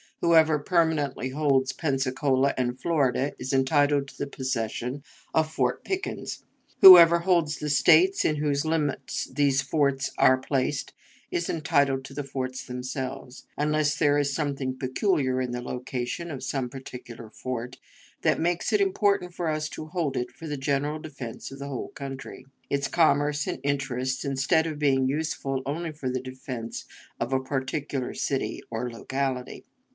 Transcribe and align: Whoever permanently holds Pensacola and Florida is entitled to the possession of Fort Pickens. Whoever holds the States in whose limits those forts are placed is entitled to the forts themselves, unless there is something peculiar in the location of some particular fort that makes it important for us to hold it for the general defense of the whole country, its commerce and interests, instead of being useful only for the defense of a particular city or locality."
Whoever 0.21 0.59
permanently 0.59 1.29
holds 1.29 1.73
Pensacola 1.73 2.53
and 2.57 2.79
Florida 2.79 3.33
is 3.39 3.53
entitled 3.53 4.07
to 4.07 4.17
the 4.17 4.27
possession 4.27 5.03
of 5.33 5.51
Fort 5.51 5.83
Pickens. 5.83 6.43
Whoever 6.81 7.19
holds 7.19 7.57
the 7.57 7.69
States 7.71 8.23
in 8.25 8.35
whose 8.35 8.65
limits 8.65 9.25
those 9.25 9.61
forts 9.61 10.11
are 10.19 10.37
placed 10.37 10.93
is 11.31 11.49
entitled 11.49 12.03
to 12.05 12.13
the 12.15 12.23
forts 12.23 12.65
themselves, 12.65 13.45
unless 13.57 13.97
there 13.97 14.17
is 14.17 14.33
something 14.33 14.75
peculiar 14.77 15.39
in 15.41 15.51
the 15.51 15.61
location 15.61 16.29
of 16.29 16.43
some 16.43 16.69
particular 16.69 17.29
fort 17.29 17.77
that 18.21 18.39
makes 18.39 18.71
it 18.73 18.81
important 18.81 19.33
for 19.35 19.49
us 19.49 19.69
to 19.69 19.87
hold 19.87 20.15
it 20.17 20.31
for 20.31 20.47
the 20.47 20.57
general 20.57 20.99
defense 20.99 21.51
of 21.51 21.59
the 21.59 21.67
whole 21.67 21.89
country, 21.89 22.45
its 22.69 22.87
commerce 22.87 23.47
and 23.47 23.59
interests, 23.63 24.23
instead 24.25 24.65
of 24.67 24.79
being 24.79 25.07
useful 25.07 25.61
only 25.65 25.91
for 25.91 26.09
the 26.09 26.21
defense 26.21 26.85
of 27.19 27.33
a 27.33 27.39
particular 27.43 28.13
city 28.13 28.61
or 28.69 28.89
locality." 28.89 29.63